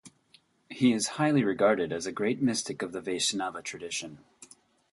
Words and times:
He 0.71 0.93
is 0.93 1.09
highly 1.21 1.43
regarded 1.43 1.93
as 1.93 2.07
a 2.07 2.11
great 2.11 2.41
mystic 2.41 2.81
of 2.81 2.91
the 2.91 3.01
Vaishnava 3.01 3.61
tradition. 3.61 4.17